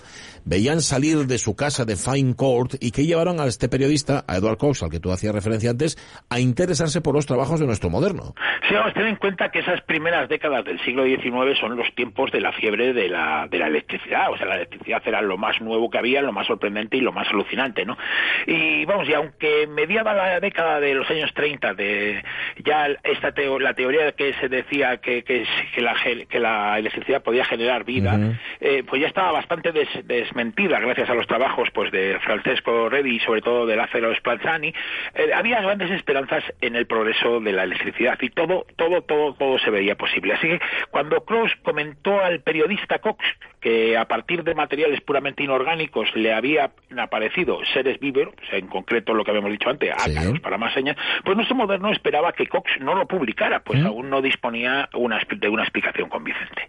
veían 0.46 0.82
salir 0.82 1.27
de 1.27 1.38
su 1.38 1.56
casa 1.56 1.86
de 1.86 1.98
Fine 1.98 2.36
Court 2.36 2.75
y 2.79 2.91
que 2.91 3.06
llevaron 3.06 3.39
a 3.39 3.46
este 3.46 3.70
periodista, 3.70 4.24
a 4.27 4.38
Edward 4.38 4.58
Cox, 4.58 4.82
al 4.82 4.89
que 4.89 5.00
tú 5.00 5.12
hacías 5.12 5.36
referencia 5.36 5.70
antes, 5.70 5.98
a 6.29 6.39
interesarse 6.39 7.01
por 7.01 7.13
los 7.13 7.25
trabajos 7.25 7.60
de 7.60 7.67
nuestro 7.67 7.89
moderno. 7.89 8.34
Sí, 8.67 8.74
vamos 8.74 8.91
a 8.91 8.94
tener 8.94 9.10
en 9.10 9.15
cuenta 9.17 9.51
que 9.51 9.60
esas 9.60 9.82
primeras 9.82 10.29
décadas 10.29 10.65
del 10.65 10.79
siglo 10.84 11.03
XIX 11.06 11.60
son 11.60 11.75
los 11.75 11.94
tiempos 11.96 12.32
de 12.32 12.41
la 12.41 12.53
fiebre 12.53 12.94
de 12.94 13.10
la, 13.10 13.48
de 13.50 13.60
la 13.60 13.67
electricidad. 13.67 14.32
O 14.32 14.38
sea, 14.38 14.48
la 14.48 14.56
electricidad 14.56 15.01
era 15.06 15.22
lo 15.22 15.38
más 15.38 15.62
nuevo 15.62 15.89
que 15.89 15.98
había, 15.98 16.22
lo 16.22 16.32
más 16.32 16.48
sorprendente 16.48 16.98
y 16.98 17.01
lo 17.01 17.12
más 17.12 17.27
alucinante, 17.29 17.86
¿no? 17.86 17.98
Y 18.46 18.86
vamos, 18.86 19.08
y 19.08 19.13
aunque 19.13 19.67
mediaba 19.67 20.13
la 20.13 20.39
década 20.39 20.77
de 20.80 20.94
los 20.94 21.10
años 21.10 21.34
30, 21.34 21.74
de 21.74 22.24
ya 22.64 22.88
esta 23.04 23.34
la 23.60 23.74
teoría 23.74 24.12
que 24.14 24.34
se 24.36 24.50
decía 24.50 24.98
que, 24.98 25.24
que, 25.24 25.46
la, 25.82 25.96
que 26.30 26.40
la 26.40 26.80
electricidad 26.80 27.22
podía 27.22 27.46
generar 27.46 27.84
vida, 27.84 28.18
eh, 28.60 28.84
pues 28.88 29.02
ya 29.02 29.08
estaba 29.08 29.32
bastante 29.32 29.72
desmentida 30.04 30.80
gracias 30.80 31.10
a 31.10 31.14
los 31.14 31.28
trabajos 31.28 31.70
pues 31.74 31.92
de 31.92 32.20
Francesco 32.22 32.90
Redi 32.90 33.18
y 33.18 33.20
sobre 33.20 33.42
todo 33.42 33.66
de 33.66 33.76
Lázaro 33.76 34.14
Spalzani. 34.16 34.74
Eh, 35.14 35.34
había 35.34 35.62
grandes 35.62 35.92
esperanzas 35.92 36.44
en 36.62 36.76
el 36.76 36.88
progreso 36.88 37.40
de 37.40 37.52
la 37.52 37.64
electricidad 37.64 38.18
y 38.22 38.30
todo, 38.30 38.66
todo, 38.76 39.02
todo, 39.02 39.34
todo 39.34 39.60
se 39.60 39.70
veía 39.70 39.96
posible. 39.96 40.34
Así 40.34 40.48
que 40.48 40.60
cuando 40.90 41.24
Cross 41.24 41.52
comentó 41.64 42.20
al 42.22 42.42
periodista 42.42 43.00
Cox 43.00 43.24
que 43.60 43.98
a 43.98 44.06
partir 44.06 44.44
de 44.44 44.56
materiales 44.56 45.02
puramente 45.02 45.44
inorgánicos 45.44 46.08
le 46.16 46.34
había 46.34 46.72
aparecido 46.98 47.60
seres 47.74 48.00
vivos, 48.00 48.30
en 48.52 48.68
concreto 48.68 49.14
lo 49.14 49.24
que 49.24 49.32
habíamos 49.32 49.52
dicho 49.52 49.70
antes, 49.70 49.92
ácaros 49.92 50.40
para 50.40 50.58
más 50.58 50.74
señas, 50.74 50.96
pues 51.24 51.36
nuestro 51.36 51.56
moderno 51.56 51.92
esperaba 51.92 52.34
que 52.34 52.48
Cox 52.48 52.72
no 52.80 52.96
lo 52.96 53.08
publicara, 53.08 53.62
pues 53.62 53.82
¿Mm? 53.82 53.88
aún 53.88 54.10
no 54.10 54.22
disponía 54.22 54.90
una, 54.94 55.20
de 55.30 55.50
una 55.50 55.64
explicación 55.64 56.10
convincente. 56.10 56.68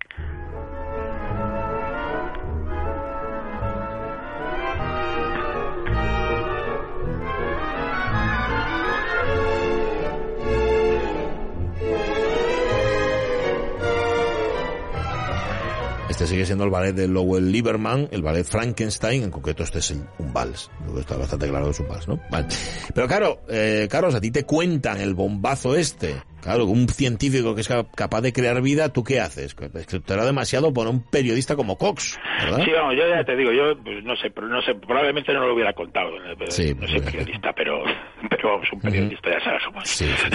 Este 16.19 16.31
sigue 16.31 16.47
siendo 16.47 16.65
el 16.65 16.71
ballet 16.71 16.97
de 16.97 17.07
Lowell 17.07 17.53
Lieberman, 17.53 18.09
el 18.11 18.23
ballet 18.23 18.43
Frankenstein, 18.43 19.23
en 19.23 19.31
concreto 19.31 19.63
este 19.63 19.79
es 19.79 19.93
un 19.93 20.33
vals. 20.33 20.69
Está 20.99 21.17
bastante 21.17 21.49
claro 21.49 21.67
que 21.67 21.71
es 21.71 21.79
un 21.79 21.87
vals, 21.87 22.09
¿no? 22.09 22.21
Vale. 22.29 22.49
Pero 22.93 23.07
claro, 23.07 23.43
eh, 23.49 23.87
Carlos, 23.89 24.17
a 24.17 24.21
ti 24.21 24.33
te 24.33 24.43
cuentan 24.43 25.01
el 25.01 25.15
bombazo 25.15 25.77
este 25.77 26.21
Claro, 26.43 26.67
un 26.67 26.89
científico 26.89 27.55
que 27.55 27.63
es 27.63 27.69
capaz 27.95 28.21
de 28.21 28.33
crear 28.33 28.61
vida, 28.63 28.93
¿tú 28.93 29.05
qué 29.05 29.21
haces? 29.21 29.55
Te 29.55 30.17
demasiado 30.17 30.73
por 30.73 30.87
un 30.87 31.03
periodista 31.03 31.57
como 31.57 31.77
Cox, 31.77 32.19
¿verdad? 32.45 32.65
Sí, 32.65 32.71
vamos, 32.73 32.95
yo 32.97 33.09
ya 33.09 33.25
te 33.25 33.37
digo, 33.37 33.53
yo 33.53 33.77
pues, 33.83 34.05
no 34.05 34.17
sé, 34.17 34.33
no 34.41 34.63
sé, 34.63 34.75
probablemente 34.75 35.33
no 35.33 35.47
lo 35.47 35.55
hubiera 35.55 35.73
contado. 35.73 36.11
Eh, 36.17 36.75
no 36.79 36.87
soy 36.87 37.01
periodista, 37.01 37.53
pero, 37.53 37.83
pero 38.31 38.51
vamos, 38.51 38.69
un 38.73 38.81
periodista 38.81 39.31
ya 39.31 39.41
sabes 39.41 39.63
cómo 39.65 39.81
Sí, 39.85 40.07
sí, 40.07 40.29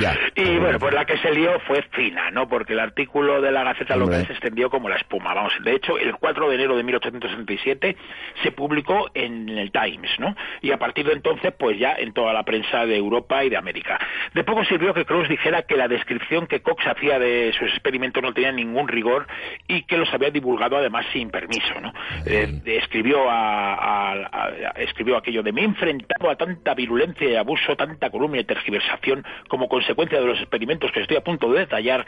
Ya. 0.00 0.16
y 0.36 0.58
bueno, 0.58 0.78
pues 0.78 0.94
la 0.94 1.04
que 1.04 1.18
se 1.18 1.32
lió 1.32 1.58
fue 1.66 1.82
fina, 1.92 2.30
¿no? 2.30 2.48
Porque 2.48 2.72
el 2.72 2.80
artículo 2.80 3.40
de 3.40 3.50
la 3.50 3.64
Gaceta 3.64 3.96
Local 3.96 4.26
se 4.26 4.32
extendió 4.32 4.70
como 4.70 4.88
la 4.88 4.96
espuma. 4.96 5.34
Vamos, 5.34 5.52
de 5.64 5.74
hecho, 5.74 5.98
el 5.98 6.14
4 6.14 6.48
de 6.48 6.54
enero 6.54 6.76
de 6.76 6.82
1867 6.82 7.96
se 8.42 8.52
publicó 8.52 9.10
en 9.14 9.48
el 9.48 9.72
Times, 9.72 10.10
¿no? 10.18 10.34
Y 10.62 10.72
a 10.72 10.78
partir 10.78 11.06
de 11.06 11.12
entonces, 11.12 11.52
pues 11.58 11.78
ya 11.78 11.94
en 11.94 12.12
toda 12.12 12.32
la 12.32 12.44
prensa 12.44 12.86
de 12.86 12.96
Europa 12.96 13.44
y 13.44 13.50
de 13.50 13.56
América. 13.56 13.98
De 14.34 14.44
poco 14.44 14.64
sirvió 14.64 14.94
que 14.94 15.04
Cruz 15.04 15.28
dijera 15.40 15.58
era 15.58 15.62
que 15.62 15.76
la 15.76 15.88
descripción 15.88 16.46
que 16.46 16.60
Cox 16.60 16.86
hacía 16.86 17.18
de 17.18 17.52
sus 17.58 17.68
experimentos 17.70 18.22
no 18.22 18.32
tenía 18.32 18.52
ningún 18.52 18.86
rigor 18.86 19.26
y 19.66 19.82
que 19.82 19.96
los 19.96 20.12
había 20.12 20.30
divulgado 20.30 20.76
además 20.76 21.06
sin 21.12 21.30
permiso. 21.30 21.80
¿no? 21.80 21.92
Eh, 22.26 22.60
escribió, 22.66 23.24
a, 23.28 24.52
escribió 24.76 25.16
aquello 25.16 25.42
de 25.42 25.52
me 25.52 25.62
he 25.62 25.64
enfrentado 25.64 26.30
a 26.30 26.36
tanta 26.36 26.74
virulencia 26.74 27.28
y 27.28 27.34
abuso, 27.34 27.74
tanta 27.74 28.10
columna 28.10 28.38
y 28.38 28.44
tergiversación 28.44 29.24
como 29.48 29.68
consecuencia 29.68 30.20
de 30.20 30.26
los 30.26 30.38
experimentos 30.38 30.92
que 30.92 31.00
estoy 31.00 31.16
a 31.16 31.24
punto 31.24 31.50
de 31.52 31.60
detallar 31.60 32.06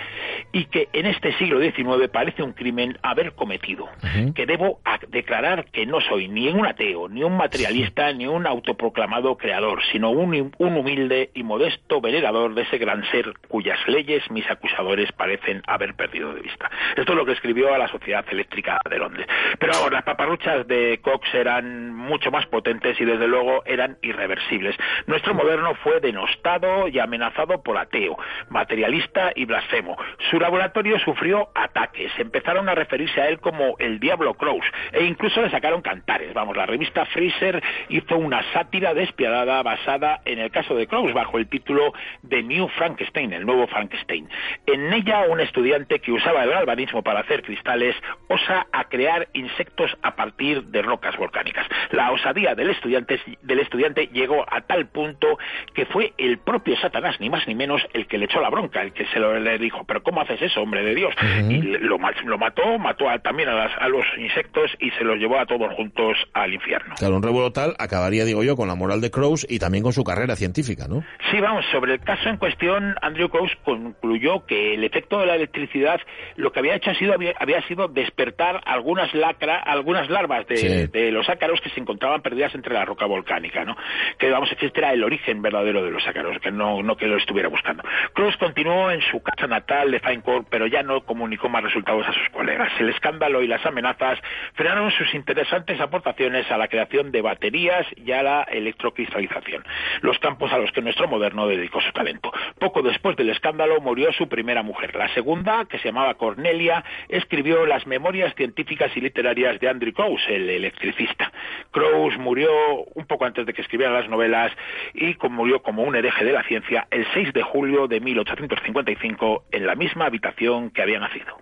y 0.53 0.67
que 0.67 0.89
en 0.93 1.07
este 1.07 1.33
siglo 1.39 1.61
XIX 1.61 2.09
parece 2.13 2.43
un 2.43 2.53
crimen 2.53 2.99
haber 3.03 3.33
cometido, 3.33 3.89
que 4.35 4.47
debo 4.47 4.81
declarar 5.09 5.67
que 5.73 5.87
no 5.87 6.01
soy 6.01 6.29
ni 6.29 6.49
un 6.49 6.67
ateo, 6.67 7.09
ni 7.09 7.25
un 7.25 7.37
materialista, 7.37 8.13
ni 8.13 8.27
un 8.27 8.47
autoproclamado 8.47 9.37
creador, 9.37 9.81
sino 9.91 10.11
un, 10.11 10.53
un 10.59 10.77
humilde 10.77 11.31
y 11.35 11.43
modesto 11.43 12.01
venerador 12.01 12.55
de 12.55 12.63
ese 12.63 12.79
gran 12.79 13.05
ser 13.11 13.22
cuyas 13.49 13.79
leyes 13.87 14.29
mis 14.31 14.49
acusadores 14.51 15.11
parecen 15.13 15.63
haber 15.67 15.95
perdido 15.95 16.35
de 16.35 16.41
vista. 16.41 16.71
Esto 16.97 17.13
es 17.13 17.19
lo 17.19 17.27
que 17.27 17.33
escribió 17.33 17.75
a 17.75 17.79
la 17.79 17.89
Sociedad 17.89 18.25
Eléctrica 18.31 18.79
de 18.89 18.99
Londres. 18.99 19.27
Pero 19.63 19.91
las 19.91 20.03
paparruchas 20.03 20.67
de 20.67 20.99
Cox 21.03 21.33
eran 21.35 21.95
mucho 21.95 22.33
más 22.33 22.47
potentes 22.47 23.01
y 23.01 23.05
desde 23.05 23.29
luego 23.29 23.63
eran 23.65 23.97
irreversibles. 24.03 24.75
Nuestro 25.07 25.35
moderno 25.35 25.77
fue 25.85 26.01
denostado 26.01 26.89
y 26.89 26.99
amenazado 26.99 27.63
por 27.63 27.79
ateo, 27.79 28.19
materialista 28.49 29.31
y 29.37 29.45
blasfemo. 29.45 29.97
Su 30.31 30.41
laboratorio 30.41 30.99
sufrió 30.99 31.51
ataques. 31.55 32.11
Empezaron 32.19 32.69
a 32.69 32.75
referirse 32.75 33.21
a 33.21 33.29
él 33.29 33.39
como 33.39 33.77
el 33.79 34.01
Diablo 34.01 34.35
Crows 34.35 34.65
e 34.91 35.05
incluso 35.05 35.41
le 35.41 35.51
sacaron 35.51 35.81
cantares. 35.81 36.35
Vamos, 36.35 36.57
la 36.57 36.67
revista 36.67 37.07
Fraser 37.07 37.63
hizo 37.89 38.17
una 38.17 38.43
sátira 38.53 38.95
despiadada 38.95 39.63
basada 39.63 40.23
en 40.25 40.41
el 40.41 40.51
caso 40.51 40.75
de 40.75 40.89
Crows 40.89 41.15
bajo 41.15 41.39
el 41.39 41.47
título 41.49 41.93
de 42.23 42.43
New 42.43 42.67
Frankenstein 42.67 43.33
el 43.33 43.47
nuevo 43.47 43.69
Frankenstein. 43.69 44.29
En 44.67 44.93
ella, 44.93 45.21
un 45.29 45.39
estudiante 45.39 46.01
que 46.01 46.11
usaba 46.11 46.43
el 46.43 46.51
galvanismo 46.51 47.03
para 47.03 47.21
hacer 47.21 47.43
cristales 47.43 47.95
osa 48.27 48.67
a 48.73 48.89
crear 48.89 49.29
insectos 49.53 49.91
a 50.03 50.15
partir 50.17 50.65
de 50.65 50.83
rocas 50.83 51.17
volcánicas. 51.17 51.67
La 51.91 52.11
osadía 52.11 52.55
del 52.55 52.71
estudiante, 52.71 53.21
del 53.43 53.61
estudiante 53.61 54.09
llegó 54.13 54.45
a 54.49 54.63
tal 54.63 54.87
punto 54.87 55.39
que 55.75 55.87
fue 55.87 56.13
el 56.19 56.39
propio 56.39 56.77
Satanás, 56.79 57.17
ni 57.21 57.31
más 57.31 57.47
ni 57.47 57.55
menos, 57.55 57.83
el 57.93 58.07
que 58.07 58.19
le 58.19 58.25
echó 58.25 58.41
la 58.41 58.51
bronca, 58.51 58.83
el 58.83 58.93
que 58.93 59.07
se 59.07 59.19
lo 59.19 59.39
le 59.39 59.59
dijo, 59.59 59.85
pero 59.85 60.03
¿cómo 60.03 60.21
haces 60.21 60.41
eso, 60.43 60.61
hombre 60.61 60.83
de 60.83 60.95
Dios? 60.95 61.15
Y 61.49 61.63
lo, 61.63 61.99
lo, 61.99 62.39
mató, 62.39 62.79
mató 62.79 63.07
también 63.23 63.49
a, 63.49 63.65
a, 63.65 63.89
los 63.89 64.05
insectos 64.19 64.71
y 64.79 64.91
se 64.93 65.05
los 65.05 65.19
llevó 65.19 65.39
a 65.39 65.47
todos 65.47 65.73
juntos 65.75 66.17
al 66.33 66.53
infierno. 66.53 66.95
Claro, 66.99 67.17
un 67.17 67.23
revuelo 67.23 67.53
tal 67.53 67.75
acabaría, 67.79 68.25
digo 68.25 68.43
yo, 68.43 68.57
con 68.57 68.69
la 68.69 68.75
moral 68.75 69.01
de 69.01 69.11
Krauss 69.11 69.47
y 69.49 69.59
también 69.59 69.83
con 69.83 69.93
su 69.93 70.05
carrera 70.05 70.37
científica, 70.37 70.87
¿no? 70.89 71.05
Sí, 71.31 71.41
vamos, 71.41 71.65
sobre 71.73 71.95
el 71.95 72.01
caso 72.01 72.29
en 72.29 72.37
cuestión, 72.37 72.95
Andrew 73.03 73.29
Krauss 73.29 73.53
concluyó 73.65 74.47
que 74.47 74.75
el 74.75 74.85
efecto 74.85 75.21
de 75.21 75.27
la 75.27 75.37
electricidad 75.37 76.01
lo 76.37 76.53
que 76.53 76.61
había 76.61 76.77
hecho 76.77 76.91
ha 76.91 76.95
sido, 76.95 77.15
había, 77.15 77.67
sido 77.69 77.89
despertar 77.89 78.61
algunas 78.65 79.13
lacra, 79.43 79.59
algunas 79.59 80.09
larvas 80.09 80.47
de, 80.47 81.11
los 81.13 81.29
ácaros 81.29 81.61
que 81.61 81.71
se 81.71 81.81
encontraban 81.81 82.23
perdidas 82.23 82.55
entre 82.55 82.75
la 82.75 82.85
roca 82.85 83.07
volcánica, 83.07 83.65
¿no? 83.65 83.77
Que 84.19 84.31
vamos, 84.31 84.51
este 84.53 84.71
era 84.75 84.93
el 84.93 85.05
origen 85.05 85.43
verdadero 85.43 85.83
de 85.85 85.91
los 85.91 86.07
ácaros, 86.07 86.39
que 86.41 86.51
no, 86.51 86.83
no 86.83 86.97
que 86.97 87.07
lo 87.07 87.17
estuviera 87.17 87.49
buscando. 87.49 87.83
Krauss 88.15 88.37
continuó 88.37 88.91
en 88.91 89.01
su 89.03 89.23
casa 89.23 89.47
natal 89.47 89.91
de 89.91 90.01
Fine 90.01 90.23
Core, 90.23 90.47
pero 90.49 90.67
ya 90.67 90.83
no 90.83 91.03
comunicó 91.03 91.49
más 91.49 91.63
resultados 91.63 92.07
a 92.07 92.13
sus 92.13 92.29
colegas. 92.31 92.73
El 92.79 92.89
escándalo 92.91 93.43
y 93.43 93.49
las 93.49 93.65
amenazas 93.67 94.19
frenaron 94.55 94.91
sus 94.93 95.13
interesantes 95.15 95.81
aportaciones 95.81 96.51
a 96.51 96.57
la 96.57 96.69
creación 96.69 97.11
de 97.11 97.23
baterías 97.23 97.87
y 97.97 98.13
a 98.13 98.23
la 98.23 98.43
electrocristalización, 98.45 99.65
los 100.01 100.19
campos 100.19 100.53
a 100.53 100.59
los 100.59 100.71
que 100.73 100.83
nuestro 100.83 101.09
moderno 101.09 101.47
dedicó 101.47 101.81
su 101.81 101.93
talento. 101.93 102.33
Poco 102.59 102.83
después 102.83 103.17
del 103.17 103.31
escándalo 103.31 103.81
murió 103.81 104.13
su 104.13 104.29
primera 104.29 104.63
mujer. 104.63 104.95
La 104.95 105.13
segunda, 105.15 105.65
que 105.67 105.79
se 105.79 105.89
llamaba 105.89 106.15
Cornelia, 106.15 106.85
escribió 107.09 107.67
las 107.67 107.87
memorias 107.87 108.35
científicas 108.35 108.91
y 108.97 109.01
literarias 109.01 109.32
de 109.35 109.69
Andrew 109.69 109.93
Krauss, 109.93 110.21
el 110.29 110.49
electricista. 110.49 111.33
Krauss 111.71 112.19
murió 112.19 112.51
un 112.95 113.07
poco 113.07 113.25
antes 113.25 113.47
de 113.47 113.53
que 113.53 113.63
escribiera 113.63 113.93
las 113.93 114.09
novelas 114.09 114.53
y 114.95 115.17
murió 115.31 115.63
como 115.63 115.83
un 115.83 115.97
hereje 115.97 116.25
de 116.25 116.33
la 116.33 116.43
ciencia 116.45 116.87
el 116.91 117.07
6 117.15 117.33
de 117.33 117.43
julio 117.43 117.89
de 117.89 118.01
1855 118.01 119.45
en 119.53 119.67
la 119.67 119.75
misma 119.75 120.07
habitación 120.07 120.71
que 120.71 120.83
había 120.83 121.01
nacido. 121.01 121.39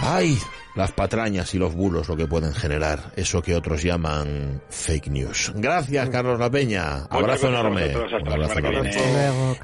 ¡Ay! 0.00 0.36
las 0.78 0.92
patrañas 0.92 1.52
y 1.54 1.58
los 1.58 1.74
bulos 1.74 2.08
lo 2.08 2.16
que 2.16 2.28
pueden 2.28 2.54
generar, 2.54 3.00
eso 3.16 3.42
que 3.42 3.56
otros 3.56 3.82
llaman 3.82 4.62
fake 4.70 5.08
news. 5.08 5.52
Gracias, 5.56 6.08
Carlos 6.08 6.38
La 6.38 6.50
Peña. 6.50 7.04
Abrazo 7.10 7.48
enorme. 7.48 7.92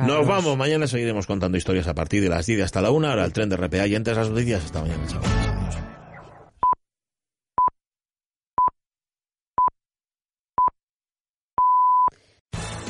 Nos 0.01 0.27
vamos, 0.27 0.57
mañana 0.57 0.89
seguiremos 0.89 1.29
contando 1.29 1.57
historias 1.57 1.87
a 1.87 1.95
partir 1.95 2.21
de 2.21 2.29
las 2.29 2.47
10 2.47 2.63
hasta 2.63 2.83
la 2.83 2.91
1, 2.91 3.09
ahora 3.09 3.25
el 3.25 3.33
tren 3.33 3.49
de 3.49 3.57
RPA 3.57 3.87
y 3.87 3.95
antes 3.95 4.17
las 4.17 4.29
noticias. 4.29 4.65
Hasta 4.65 4.81
mañana, 4.81 5.05